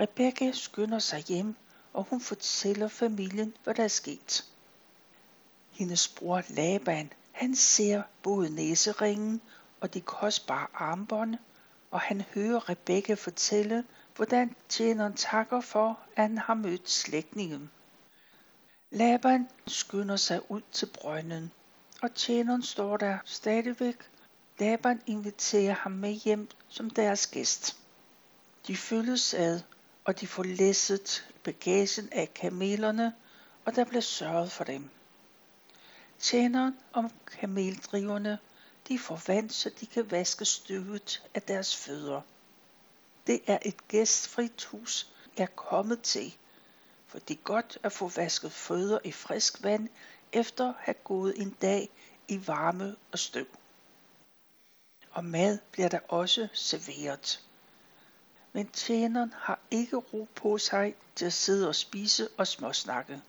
Rebecca 0.00 0.52
skynder 0.52 0.98
sig 0.98 1.20
hjem, 1.20 1.56
og 1.92 2.04
hun 2.04 2.20
fortæller 2.20 2.88
familien, 2.88 3.56
hvad 3.64 3.74
der 3.74 3.84
er 3.84 3.88
sket. 3.88 4.44
Hendes 5.70 6.08
bror 6.08 6.42
Laban, 6.48 7.12
han 7.32 7.54
ser 7.54 8.02
både 8.22 8.50
næseringen 8.50 9.40
og 9.80 9.94
de 9.94 10.00
kostbare 10.00 10.66
armbånd, 10.74 11.34
og 11.90 12.00
han 12.00 12.20
hører 12.20 12.68
Rebecca 12.68 13.14
fortælle, 13.14 13.84
hvordan 14.16 14.56
tjeneren 14.68 15.14
takker 15.14 15.60
for, 15.60 16.00
at 16.16 16.22
han 16.22 16.38
har 16.38 16.54
mødt 16.54 16.90
slægtningen. 16.90 17.70
Laban 18.90 19.48
skynder 19.66 20.16
sig 20.16 20.50
ud 20.50 20.60
til 20.72 20.86
brønden, 20.86 21.50
og 22.02 22.14
tjeneren 22.14 22.62
står 22.62 22.96
der 22.96 23.18
stadigvæk. 23.24 23.96
Laban 24.58 25.02
inviterer 25.06 25.74
ham 25.74 25.92
med 25.92 26.12
hjem 26.12 26.48
som 26.68 26.90
deres 26.90 27.26
gæst. 27.26 27.76
De 28.66 28.76
følges 28.76 29.34
ad, 29.34 29.60
og 30.10 30.20
de 30.20 30.26
får 30.26 30.42
læsset 30.42 31.28
bagagen 31.44 32.08
af 32.12 32.34
kamelerne, 32.34 33.14
og 33.64 33.76
der 33.76 33.84
bliver 33.84 34.00
sørget 34.00 34.52
for 34.52 34.64
dem. 34.64 34.90
Tjeneren 36.18 36.76
om 36.92 37.10
kameldriverne, 37.26 38.38
de 38.88 38.98
får 38.98 39.22
vand, 39.26 39.50
så 39.50 39.70
de 39.80 39.86
kan 39.86 40.10
vaske 40.10 40.44
støvet 40.44 41.22
af 41.34 41.42
deres 41.42 41.76
fødder. 41.76 42.20
Det 43.26 43.40
er 43.46 43.58
et 43.62 43.88
gæstfrit 43.88 44.64
hus, 44.64 45.12
jeg 45.36 45.42
er 45.42 45.54
kommet 45.56 46.02
til, 46.02 46.36
for 47.06 47.18
det 47.18 47.36
er 47.36 47.42
godt 47.44 47.78
at 47.82 47.92
få 47.92 48.08
vasket 48.08 48.52
fødder 48.52 48.98
i 49.04 49.12
frisk 49.12 49.62
vand, 49.62 49.88
efter 50.32 50.68
at 50.68 50.74
have 50.78 50.94
gået 51.04 51.34
en 51.36 51.50
dag 51.50 51.90
i 52.28 52.46
varme 52.46 52.96
og 53.12 53.18
støv. 53.18 53.46
Og 55.10 55.24
mad 55.24 55.58
bliver 55.72 55.88
der 55.88 56.00
også 56.08 56.48
serveret. 56.52 57.44
Men 58.52 58.68
tjeneren 58.68 59.34
har 59.36 59.59
ikke 59.70 59.96
ro 59.96 60.28
på 60.34 60.58
sig 60.58 60.94
til 61.14 61.24
at 61.24 61.32
sidde 61.32 61.68
og 61.68 61.74
spise 61.74 62.28
og 62.36 62.46
småsnakke. 62.46 63.22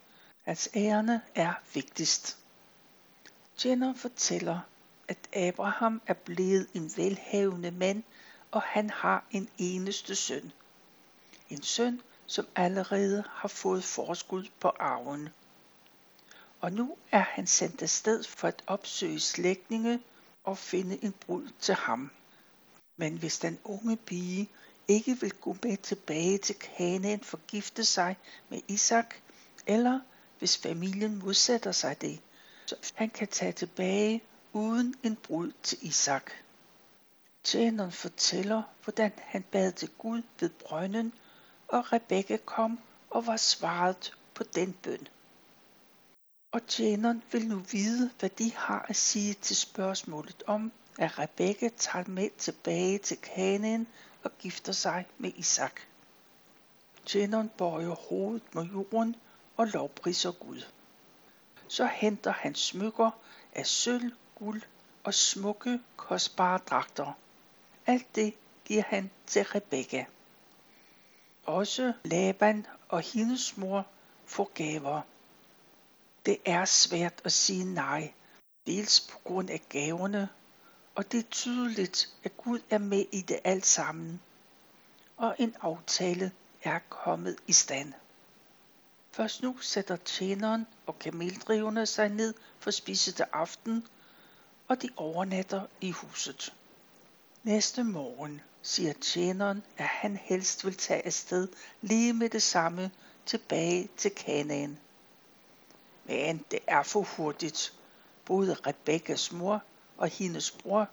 Hans 0.44 0.70
ærne 0.76 1.22
er 1.36 1.54
vigtigst. 1.74 2.38
Jenner 3.66 3.94
fortæller, 3.94 4.60
at 5.08 5.18
Abraham 5.34 6.02
er 6.08 6.14
blevet 6.14 6.68
en 6.74 6.92
velhavende 6.96 7.72
mand, 7.72 8.04
og 8.52 8.62
han 8.62 8.90
har 8.90 9.24
en 9.32 9.50
eneste 9.58 10.16
søn. 10.16 10.52
En 11.50 11.64
søn, 11.64 12.02
som 12.26 12.48
allerede 12.56 13.24
har 13.30 13.48
fået 13.48 13.84
forskud 13.84 14.48
på 14.60 14.72
arven. 14.80 15.30
Og 16.62 16.72
nu 16.72 16.98
er 17.12 17.26
han 17.30 17.48
sendt 17.48 17.82
afsted 17.82 18.24
for 18.24 18.48
at 18.48 18.64
opsøge 18.68 19.20
slægtninge 19.20 20.00
og 20.44 20.58
finde 20.58 21.04
en 21.04 21.12
brud 21.12 21.50
til 21.60 21.76
ham. 21.76 22.12
Men 22.98 23.18
hvis 23.18 23.40
den 23.40 23.60
unge 23.64 23.98
pige 23.98 24.50
ikke 24.92 25.20
vil 25.22 25.32
gå 25.32 25.56
med 25.64 25.78
tilbage 25.78 26.38
til 26.38 26.56
Kanaan 26.56 27.20
for 27.20 27.38
at 27.38 27.48
gifte 27.48 27.86
sig 27.86 28.18
med 28.50 28.62
Isak, 28.68 29.16
eller 29.68 30.00
hvis 30.40 30.58
familien 30.58 31.20
modsætter 31.20 31.72
sig 31.72 32.02
det, 32.02 32.20
så 32.66 32.76
han 32.96 33.10
kan 33.10 33.28
tage 33.28 33.52
tilbage 33.52 34.22
uden 34.54 34.96
en 35.04 35.16
brud 35.16 35.52
til 35.64 35.78
Isak. 35.82 36.32
Tjeneren 37.44 37.92
fortæller, 37.92 38.62
hvordan 38.84 39.12
han 39.18 39.44
bad 39.44 39.72
til 39.72 39.90
Gud 39.98 40.22
ved 40.40 40.50
brønden, 40.50 41.14
og 41.68 41.94
Rebekka 41.94 42.38
kom 42.46 42.80
og 43.10 43.28
var 43.28 43.38
svaret 43.38 44.14
på 44.34 44.44
den 44.44 44.74
bøn. 44.74 45.08
Og 46.52 46.68
tjeneren 46.68 47.24
vil 47.32 47.48
nu 47.48 47.56
vide, 47.72 48.12
hvad 48.20 48.30
de 48.30 48.52
har 48.56 48.86
at 48.90 48.96
sige 48.96 49.34
til 49.34 49.56
spørgsmålet 49.56 50.44
om, 50.48 50.72
at 51.00 51.20
Rebekka 51.20 51.70
tager 51.78 52.08
med 52.08 52.30
tilbage 52.38 52.98
til 52.98 53.18
Kanaan 53.18 53.88
og 54.24 54.32
gifter 54.40 54.72
sig 54.74 55.06
med 55.18 55.32
Isak. 55.36 55.82
Tjeneren 57.06 57.50
bøjer 57.58 57.90
hovedet 57.90 58.56
mod 58.56 58.66
jorden 58.66 59.16
og 59.58 59.68
lovpriser 59.68 60.32
Gud. 60.32 60.62
Så 61.68 61.86
henter 61.86 62.32
han 62.32 62.56
smykker 62.56 63.12
af 63.56 63.66
sølv, 63.68 64.12
guld 64.36 64.62
og 65.04 65.14
smukke, 65.14 65.80
kostbare 65.98 66.58
dragter. 66.58 67.14
Alt 67.86 68.16
det 68.16 68.34
giver 68.66 68.84
han 68.88 69.12
til 69.28 69.44
Rebekka. 69.44 70.06
Også 71.46 71.94
Laban 72.04 72.68
og 72.90 73.02
hendes 73.02 73.58
mor 73.58 73.86
får 74.26 74.52
gaver. 74.54 75.02
Det 76.26 76.38
er 76.46 76.66
svært 76.66 77.22
at 77.24 77.32
sige 77.32 77.64
nej, 77.64 78.14
dels 78.68 79.00
på 79.12 79.20
grund 79.24 79.50
af 79.50 79.62
gaverne, 79.70 80.30
og 80.96 81.12
det 81.12 81.20
er 81.20 81.30
tydeligt, 81.32 82.10
at 82.24 82.38
Gud 82.38 82.60
er 82.70 82.78
med 82.78 83.06
i 83.12 83.22
det 83.22 83.40
alt 83.44 83.66
sammen. 83.66 84.22
Og 85.18 85.36
en 85.40 85.56
aftale 85.62 86.32
er 86.64 86.80
kommet 86.90 87.38
i 87.48 87.54
stand. 87.54 87.94
Først 89.12 89.42
nu 89.42 89.58
sætter 89.58 89.96
tjeneren 89.96 90.68
og 90.86 91.00
kameldriverne 91.00 91.86
sig 91.86 92.10
ned 92.10 92.34
for 92.60 92.72
spise 92.72 93.12
til 93.12 93.26
aften, 93.34 93.88
og 94.68 94.82
de 94.82 94.90
overnatter 94.98 95.62
i 95.82 95.92
huset. 95.92 96.54
Næste 97.44 97.84
morgen 97.84 98.42
siger 98.62 98.94
tjeneren, 98.94 99.64
at 99.78 99.86
han 99.86 100.18
helst 100.18 100.66
vil 100.66 100.76
tage 100.76 101.06
afsted 101.06 101.48
lige 101.82 102.14
med 102.14 102.30
det 102.30 102.44
samme 102.44 102.92
tilbage 103.26 103.90
til 103.98 104.12
Kanaan. 104.12 104.80
Men 106.06 106.46
det 106.52 106.60
er 106.68 106.84
for 106.84 107.02
hurtigt. 107.02 107.74
Både 108.26 108.54
Rebekkas 108.54 109.32
mor 109.32 109.64
og 110.02 110.08
hendes 110.08 110.52
bror 110.52 110.88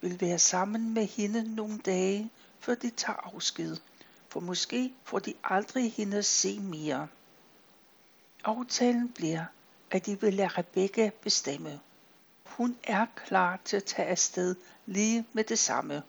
vil 0.00 0.20
være 0.20 0.38
sammen 0.38 0.94
med 0.94 1.06
hende 1.06 1.54
nogle 1.54 1.78
dage, 1.78 2.30
før 2.60 2.74
de 2.74 2.90
tager 2.90 3.34
afsked. 3.34 3.76
For 4.28 4.40
måske 4.40 4.94
får 5.04 5.18
de 5.18 5.34
aldrig 5.44 5.92
hende 5.92 6.16
at 6.16 6.24
se 6.24 6.58
mere. 6.58 7.08
Aftalen 8.44 9.08
bliver, 9.08 9.44
at 9.90 10.06
de 10.06 10.20
vil 10.20 10.34
lade 10.34 10.48
Rebekka 10.48 11.10
bestemme. 11.22 11.80
Hun 12.44 12.76
er 12.84 13.06
klar 13.16 13.60
til 13.64 13.76
at 13.76 13.84
tage 13.84 14.08
afsted 14.08 14.54
lige 14.86 15.26
med 15.32 15.44
det 15.44 15.58
samme. 15.58 16.02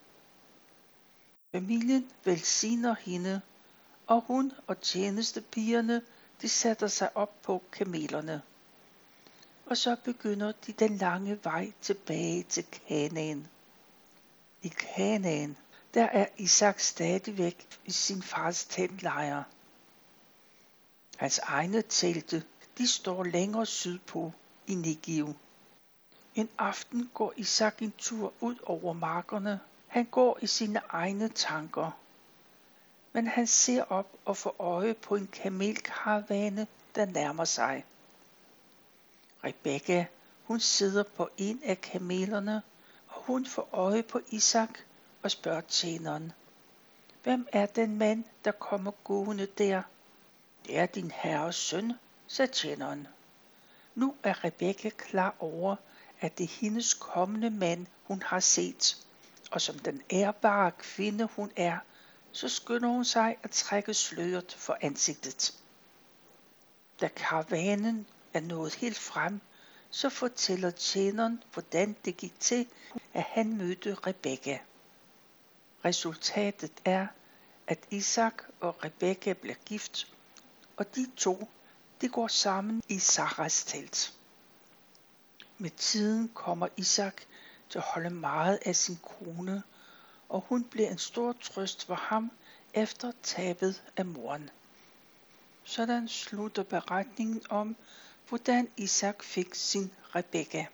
Familien 1.52 2.10
velsigner 2.24 2.94
hende, 3.00 3.40
og 4.06 4.20
hun 4.26 4.52
og 4.66 4.80
tjenestepigerne 4.80 6.02
de 6.42 6.48
sætter 6.48 6.86
sig 6.86 7.16
op 7.16 7.42
på 7.42 7.62
kamelerne. 7.72 8.42
Og 9.70 9.76
så 9.76 9.96
begynder 10.04 10.52
de 10.66 10.72
den 10.72 10.96
lange 10.96 11.38
vej 11.44 11.72
tilbage 11.80 12.42
til 12.42 12.64
Kanaan. 12.64 13.48
I 14.62 14.68
Kanaan, 14.68 15.56
der 15.94 16.04
er 16.04 16.26
Isak 16.36 16.80
stadigvæk 16.80 17.66
i 17.84 17.90
sin 17.90 18.22
fars 18.22 18.64
teltlejr. 18.64 19.42
Hans 21.16 21.38
egne 21.38 21.82
telte, 21.82 22.44
de 22.78 22.88
står 22.88 23.24
længere 23.24 23.66
sydpå 23.66 24.32
i 24.66 24.74
Negev. 24.74 25.34
En 26.34 26.48
aften 26.58 27.10
går 27.14 27.32
Isak 27.36 27.82
en 27.82 27.92
tur 27.98 28.32
ud 28.40 28.56
over 28.66 28.92
markerne. 28.92 29.60
Han 29.86 30.04
går 30.04 30.38
i 30.42 30.46
sine 30.46 30.80
egne 30.88 31.28
tanker. 31.28 31.90
Men 33.12 33.26
han 33.26 33.46
ser 33.46 33.82
op 33.82 34.06
og 34.24 34.36
får 34.36 34.56
øje 34.58 34.94
på 34.94 35.16
en 35.16 35.26
kamelkaravane, 35.26 36.66
der 36.94 37.04
nærmer 37.04 37.44
sig. 37.44 37.84
Rebekka, 39.44 40.04
hun 40.44 40.60
sidder 40.60 41.02
på 41.02 41.28
en 41.36 41.60
af 41.64 41.80
kamelerne, 41.80 42.62
og 43.08 43.22
hun 43.22 43.46
får 43.46 43.68
øje 43.72 44.02
på 44.02 44.20
Isak 44.30 44.78
og 45.22 45.30
spørger 45.30 45.60
tjeneren. 45.60 46.32
Hvem 47.22 47.48
er 47.52 47.66
den 47.66 47.98
mand, 47.98 48.24
der 48.44 48.52
kommer 48.52 48.90
gående 49.04 49.46
der? 49.46 49.82
Det 50.66 50.78
er 50.78 50.86
din 50.86 51.10
herres 51.10 51.56
søn, 51.56 51.92
sagde 52.26 52.52
tjeneren. 52.52 53.06
Nu 53.94 54.14
er 54.22 54.44
Rebekka 54.44 54.88
klar 54.88 55.34
over, 55.38 55.76
at 56.20 56.38
det 56.38 56.44
er 56.44 56.60
hendes 56.60 56.94
kommende 56.94 57.50
mand, 57.50 57.86
hun 58.04 58.22
har 58.22 58.40
set. 58.40 59.06
Og 59.50 59.60
som 59.60 59.78
den 59.78 60.02
ærbare 60.10 60.70
kvinde 60.70 61.24
hun 61.36 61.50
er, 61.56 61.78
så 62.32 62.48
skynder 62.48 62.88
hun 62.88 63.04
sig 63.04 63.36
at 63.42 63.50
trække 63.50 63.94
sløret 63.94 64.54
for 64.58 64.78
ansigtet. 64.80 65.54
Da 67.00 67.08
karavanen 67.08 68.06
er 68.34 68.40
nået 68.40 68.74
helt 68.74 68.98
frem, 68.98 69.40
så 69.90 70.08
fortæller 70.08 70.70
tjeneren, 70.70 71.42
hvordan 71.52 71.96
det 72.04 72.16
gik 72.16 72.40
til, 72.40 72.66
at 73.14 73.22
han 73.22 73.56
mødte 73.56 73.94
Rebekka. 73.94 74.58
Resultatet 75.84 76.72
er, 76.84 77.06
at 77.66 77.78
Isak 77.90 78.42
og 78.60 78.84
Rebekka 78.84 79.32
bliver 79.32 79.54
gift, 79.64 80.12
og 80.76 80.94
de 80.94 81.10
to, 81.16 81.48
de 82.00 82.08
går 82.08 82.28
sammen 82.28 82.82
i 82.88 82.98
Saras 82.98 83.64
telt. 83.64 84.14
Med 85.58 85.70
tiden 85.70 86.28
kommer 86.34 86.68
Isak 86.76 87.22
til 87.70 87.78
at 87.78 87.84
holde 87.84 88.10
meget 88.10 88.58
af 88.64 88.76
sin 88.76 88.98
kone, 89.02 89.62
og 90.28 90.44
hun 90.48 90.64
bliver 90.64 90.90
en 90.90 90.98
stor 90.98 91.32
trøst 91.32 91.86
for 91.86 91.94
ham 91.94 92.30
efter 92.74 93.12
tabet 93.22 93.82
af 93.96 94.06
moren. 94.06 94.50
Sådan 95.64 96.08
slutter 96.08 96.62
beretningen 96.62 97.42
om, 97.50 97.76
hvordan 98.30 98.68
Isak 98.76 99.22
fik 99.22 99.54
sin 99.54 99.90
Rebekka. 100.14 100.64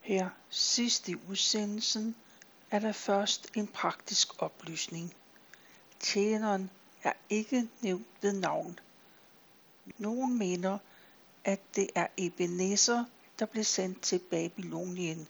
Her 0.00 0.28
sidst 0.50 1.08
i 1.08 1.16
udsendelsen 1.28 2.16
er 2.70 2.78
der 2.78 2.92
først 2.92 3.50
en 3.56 3.66
praktisk 3.66 4.42
oplysning. 4.42 5.14
Tjeneren 6.00 6.70
er 7.02 7.12
ikke 7.30 7.68
nævnt 7.80 8.06
ved 8.20 8.32
navn. 8.32 8.78
Nogen 9.98 10.38
mener, 10.38 10.78
at 11.44 11.60
det 11.76 11.90
er 11.94 12.06
Ebenezer, 12.16 13.04
der 13.38 13.46
blev 13.46 13.64
sendt 13.64 14.02
til 14.02 14.18
Babylonien. 14.18 15.28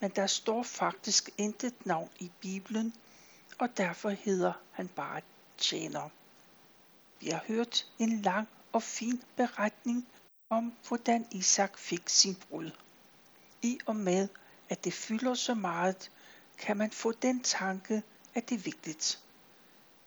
Men 0.00 0.10
der 0.10 0.26
står 0.26 0.62
faktisk 0.62 1.30
intet 1.38 1.86
navn 1.86 2.10
i 2.18 2.30
Bibelen, 2.40 2.94
og 3.58 3.76
derfor 3.76 4.10
hedder 4.10 4.52
han 4.72 4.88
bare 4.88 5.20
tjener. 5.56 6.08
Vi 7.20 7.28
har 7.28 7.44
hørt 7.46 7.86
en 7.98 8.22
lang 8.22 8.48
og 8.72 8.82
fin 8.82 9.22
beretning 9.36 10.08
om, 10.50 10.72
hvordan 10.88 11.26
Isak 11.30 11.78
fik 11.78 12.08
sin 12.08 12.34
brud. 12.34 12.70
I 13.62 13.78
og 13.86 13.96
med, 13.96 14.28
at 14.68 14.84
det 14.84 14.92
fylder 14.92 15.34
så 15.34 15.54
meget, 15.54 16.10
kan 16.58 16.76
man 16.76 16.90
få 16.90 17.12
den 17.12 17.42
tanke, 17.42 18.02
at 18.34 18.48
det 18.48 18.54
er 18.54 18.62
vigtigt. 18.62 19.22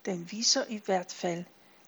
Den 0.05 0.31
viser 0.31 0.65
i 0.65 0.81
hvert 0.85 1.13
fald, 1.13 1.43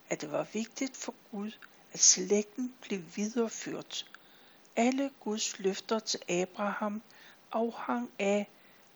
at 0.10 0.22
det 0.22 0.32
var 0.32 0.48
vigtigt 0.54 0.98
for 0.98 1.16
Gud, 1.32 1.52
at 1.94 2.00
slægten 2.00 2.74
blev 2.82 3.02
videreført. 3.16 4.12
Alle 4.76 5.12
Guds 5.20 5.60
løfter 5.60 6.00
til 6.00 6.20
Abraham 6.30 7.02
afhang 7.52 8.12
af, 8.20 8.50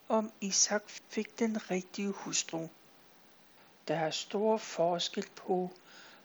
om 0.08 0.32
Isak 0.42 0.84
fik 0.88 1.40
den 1.40 1.72
rigtige 1.72 2.12
hustru. 2.12 2.68
Der 3.88 3.96
er 3.96 4.12
stor 4.12 4.58
forskel 4.58 5.26
på, 5.36 5.72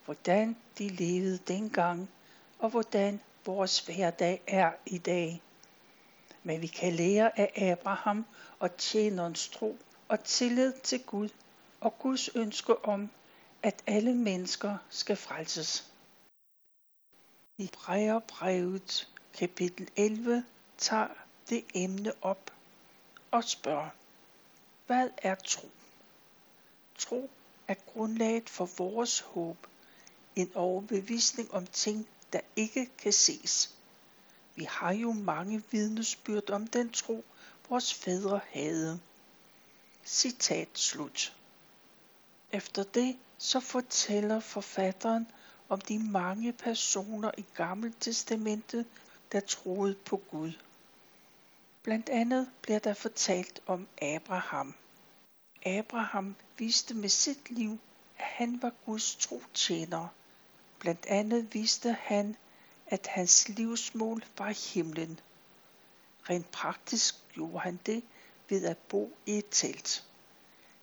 hvordan 0.05 0.57
de 0.79 0.89
levede 0.89 1.39
dengang, 1.39 2.11
og 2.59 2.71
hvordan 2.71 3.21
vores 3.47 3.81
hverdag 3.81 4.43
er 4.47 4.73
i 4.87 4.99
dag. 4.99 5.43
Men 6.43 6.63
vi 6.63 6.67
kan 6.67 6.93
lære 6.93 7.39
af 7.39 7.71
Abraham 7.71 8.27
og 8.59 8.77
tjenerens 8.77 9.49
tro 9.49 9.79
og 10.09 10.25
tillid 10.25 10.73
til 10.83 11.05
Gud 11.05 11.29
og 11.81 11.99
Guds 11.99 12.29
ønske 12.35 12.85
om, 12.85 13.11
at 13.63 13.83
alle 13.87 14.15
mennesker 14.15 14.77
skal 14.91 15.17
frelses. 15.17 15.93
I 17.59 17.71
Brejerbrevet 17.73 19.09
kapitel 19.35 19.89
11 19.97 20.45
tager 20.79 21.09
det 21.49 21.65
emne 21.75 22.13
op 22.23 22.53
og 23.31 23.45
spørger, 23.45 23.89
hvad 24.87 25.11
er 25.23 25.35
tro? 25.35 25.71
Tro 26.99 27.31
er 27.69 27.75
grundlaget 27.75 28.51
for 28.51 28.69
vores 28.79 29.21
håb, 29.21 29.67
en 30.37 30.51
overbevisning 30.55 31.55
om 31.55 31.67
ting, 31.67 32.09
der 32.33 32.41
ikke 32.57 32.91
kan 32.99 33.13
ses. 33.13 33.75
Vi 34.55 34.65
har 34.65 34.93
jo 34.93 35.13
mange 35.13 35.63
vidnesbyrd 35.71 36.51
om 36.51 36.67
den 36.67 36.91
tro, 36.91 37.25
vores 37.69 37.95
fædre 37.95 38.41
havde. 38.53 39.01
Citat 40.05 40.69
slut. 40.75 41.37
Efter 42.53 42.83
det 42.83 43.17
så 43.39 43.61
fortæller 43.61 44.41
forfatteren 44.41 45.27
om 45.69 45.81
de 45.81 45.99
mange 45.99 46.53
personer 46.53 47.31
i 47.39 47.45
Gamle 47.55 47.95
Testamentet, 48.01 48.87
der 49.33 49.41
troede 49.41 49.95
på 49.95 50.17
Gud. 50.17 50.53
Blandt 51.83 52.09
andet 52.09 52.51
bliver 52.63 52.79
der 52.79 52.95
fortalt 52.95 53.61
om 53.67 53.89
Abraham. 54.03 54.75
Abraham 55.67 56.37
viste 56.59 56.95
med 56.95 57.09
sit 57.09 57.51
liv, 57.51 57.79
at 58.19 58.25
han 58.25 58.63
var 58.63 58.73
Guds 58.87 59.17
tro 59.17 59.43
tjener. 59.55 60.09
Blandt 60.83 61.07
andet 61.07 61.55
viste 61.55 61.93
han, 61.93 62.37
at 62.87 63.07
hans 63.07 63.49
livsmål 63.49 64.25
var 64.39 64.75
himlen. 64.75 65.21
Rent 66.31 66.51
praktisk 66.51 67.15
gjorde 67.35 67.59
han 67.59 67.81
det 67.87 68.03
ved 68.49 68.65
at 68.65 68.79
bo 68.79 69.17
i 69.27 69.39
et 69.39 69.47
telt. 69.51 70.05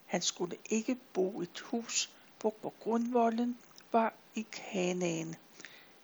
Han 0.06 0.22
skulle 0.22 0.58
ikke 0.70 0.96
bo 1.14 1.42
i 1.42 1.44
et 1.44 1.60
hus, 1.60 2.10
hvor 2.42 2.74
grundvolden 2.80 3.58
var 3.92 4.14
i 4.36 4.48
Kanaan. 4.52 5.36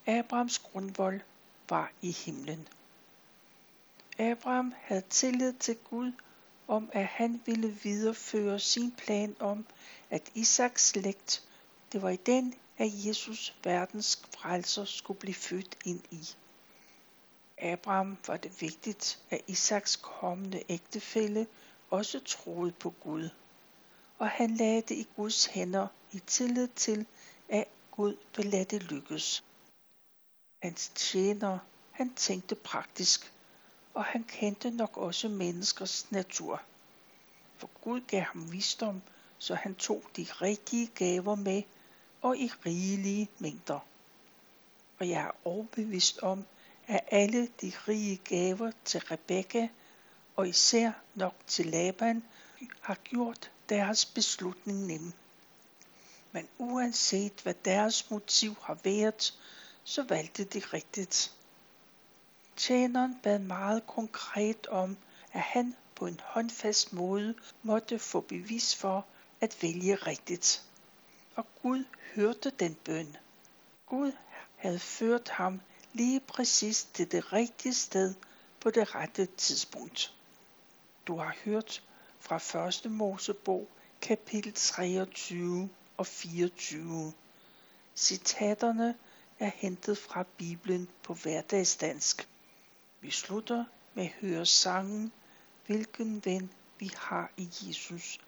Abrahams 0.06 0.60
grundvold 0.60 1.22
var 1.70 1.92
i 2.02 2.12
himlen. 2.12 2.68
Abraham 4.20 4.74
havde 4.82 5.04
tillid 5.10 5.54
til 5.54 5.76
Gud 5.76 6.12
om, 6.68 6.90
at 6.94 7.06
han 7.06 7.42
ville 7.46 7.80
videreføre 7.84 8.60
sin 8.60 8.92
plan 8.92 9.36
om, 9.40 9.66
at 10.10 10.32
Isaks 10.34 10.88
slægt, 10.88 11.44
det 11.92 12.02
var 12.02 12.10
i 12.10 12.16
den, 12.16 12.54
at 12.78 13.06
Jesus 13.06 13.56
verdens 13.64 14.22
frelser 14.38 14.86
skulle 14.86 15.20
blive 15.20 15.34
født 15.34 15.78
ind 15.86 16.02
i. 16.12 16.28
Abraham 17.58 18.18
var 18.28 18.38
det 18.38 18.62
vigtigt, 18.62 19.20
at 19.30 19.42
Isaks 19.48 19.96
kommende 19.96 20.64
ægtefælle 20.70 21.48
også 21.90 22.20
troede 22.20 22.72
på 22.72 22.90
Gud. 22.90 23.30
Og 24.20 24.30
han 24.30 24.56
lagde 24.56 24.82
det 24.82 24.96
i 24.96 25.08
Guds 25.16 25.46
hænder 25.46 25.88
i 26.12 26.20
tillid 26.20 26.68
til, 26.68 27.06
at 27.50 27.68
Gud 27.92 28.18
ville 28.36 28.52
lade 28.52 28.66
det 28.66 28.84
lykkes. 28.84 29.44
Hans 30.64 30.92
tjener, 30.96 31.60
han 31.92 32.14
tænkte 32.14 32.56
praktisk, 32.56 33.34
og 33.94 34.06
han 34.06 34.24
kendte 34.24 34.72
nok 34.72 34.98
også 34.98 35.30
menneskers 35.30 36.12
natur. 36.12 36.62
For 37.58 37.70
Gud 37.82 38.02
gav 38.02 38.22
ham 38.22 38.52
visdom, 38.52 39.02
så 39.38 39.56
han 39.56 39.76
tog 39.76 40.04
de 40.18 40.24
rigtige 40.24 40.88
gaver 40.88 41.36
med, 41.36 41.64
og 42.26 42.38
i 42.38 42.52
rigelige 42.66 43.30
mængder. 43.40 43.80
Og 45.00 45.10
jeg 45.10 45.22
er 45.22 45.32
overbevist 45.44 46.20
om, 46.20 46.46
at 46.88 47.00
alle 47.12 47.48
de 47.62 47.72
rige 47.88 48.18
gaver 48.18 48.72
til 48.86 49.00
Rebekka, 49.00 49.68
og 50.36 50.48
især 50.50 50.92
nok 51.16 51.36
til 51.48 51.66
Laban, 51.66 52.24
har 52.82 52.96
gjort 52.96 53.52
deres 53.70 54.06
beslutning 54.06 54.86
nem. 54.86 55.14
Men 56.32 56.48
uanset 56.58 57.42
hvad 57.44 57.54
deres 57.66 58.10
motiv 58.12 58.56
har 58.62 58.78
været, 58.84 59.40
så 59.84 60.04
valgte 60.04 60.44
de 60.44 60.60
rigtigt. 60.60 61.34
Tjeneren 62.58 63.20
bad 63.24 63.40
meget 63.40 63.88
konkret 63.88 64.68
om, 64.68 64.98
at 65.34 65.42
han 65.42 65.76
på 65.96 66.06
en 66.06 66.20
håndfast 66.24 66.94
måde 66.94 67.36
måtte 67.64 68.00
få 68.00 68.22
bevis 68.22 68.76
for 68.76 69.06
at 69.42 69.58
vælge 69.62 69.96
rigtigt. 69.96 70.64
Og 71.36 71.46
Gud 71.62 71.84
hørte 72.16 72.50
den 72.50 72.76
bøn. 72.76 73.18
Gud 73.86 74.12
havde 74.56 74.80
ført 74.80 75.30
ham 75.30 75.62
lige 75.94 76.20
præcis 76.20 76.84
til 76.84 77.12
det 77.12 77.34
rigtige 77.34 77.74
sted 77.74 78.14
på 78.60 78.70
det 78.70 78.96
rette 78.96 79.26
tidspunkt. 79.26 80.14
Du 81.08 81.18
har 81.18 81.36
hørt 81.46 81.84
fra 82.20 82.68
1. 82.68 82.92
Mosebog 82.92 83.68
kapitel 84.02 84.54
23 84.54 85.70
og 85.98 86.08
24. 86.08 87.14
Citaterne 87.96 88.96
er 89.40 89.52
hentet 89.56 89.98
fra 89.98 90.24
Bibelen 90.38 90.90
på 91.04 91.14
hverdagsdansk. 91.14 92.28
Vi 93.02 93.12
slutter 93.12 93.66
med 93.94 94.04
at 94.04 94.12
høre 94.22 94.46
sangen 94.46 95.12
Hvilken 95.66 96.26
ven 96.26 96.52
vi 96.80 96.92
har 96.98 97.32
i 97.38 97.50
Jesus. 97.62 98.20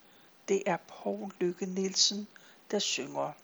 Det 0.48 0.64
er 0.66 0.78
Paul 0.78 1.32
Lykke 1.40 1.66
Nielsen, 1.66 2.28
der 2.72 2.80
synger. 2.80 3.36